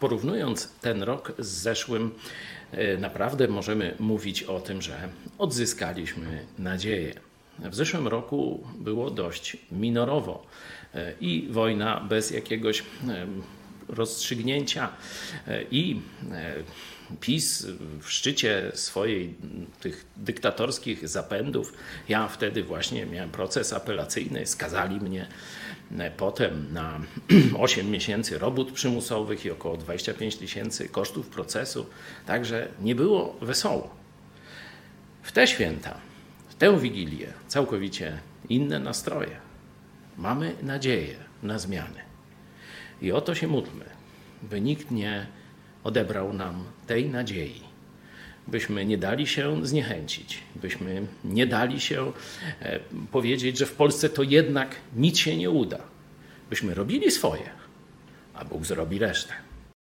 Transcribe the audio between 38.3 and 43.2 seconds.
inne nastroje. Mamy nadzieję na zmiany. I o